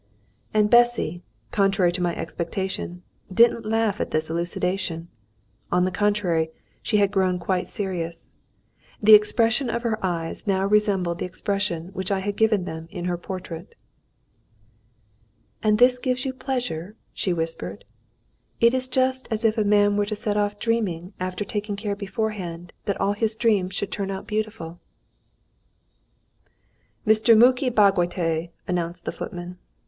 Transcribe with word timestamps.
And 0.51 0.67
Bessy, 0.67 1.21
contrary 1.51 1.91
to 1.91 2.01
my 2.01 2.15
expectation, 2.15 3.03
didn't 3.31 3.67
laugh 3.67 4.01
at 4.01 4.09
this 4.09 4.31
elucidation. 4.31 5.09
On 5.71 5.85
the 5.85 5.91
contrary, 5.91 6.49
she 6.81 6.97
had 6.97 7.11
grown 7.11 7.37
quite 7.37 7.67
serious. 7.67 8.31
The 8.99 9.13
expression 9.13 9.69
of 9.69 9.83
her 9.83 10.03
eyes 10.03 10.47
now 10.47 10.65
resembled 10.65 11.19
the 11.19 11.25
expression 11.25 11.89
which 11.89 12.11
I 12.11 12.17
had 12.21 12.35
given 12.35 12.65
them 12.65 12.87
in 12.89 13.05
her 13.05 13.15
portrait. 13.15 13.75
"And 15.61 15.77
this 15.77 15.99
gives 15.99 16.25
you 16.25 16.33
pleasure?" 16.33 16.95
she 17.13 17.31
whispered. 17.31 17.85
"It 18.59 18.73
is 18.73 18.87
just 18.87 19.27
as 19.29 19.45
if 19.45 19.55
a 19.55 19.63
man 19.63 19.97
were 19.97 20.07
to 20.07 20.15
set 20.15 20.35
off 20.35 20.57
dreaming 20.57 21.13
after 21.19 21.45
taking 21.45 21.75
care 21.75 21.95
beforehand 21.95 22.73
that 22.85 22.99
all 22.99 23.13
his 23.13 23.35
dreams 23.35 23.75
should 23.75 23.91
turn 23.91 24.09
out 24.09 24.25
beautiful." 24.25 24.79
"Mr. 27.05 27.37
Muki 27.37 27.69
Bagotay," 27.69 28.49
announced 28.67 29.05
the 29.05 29.11
footman. 29.11 29.59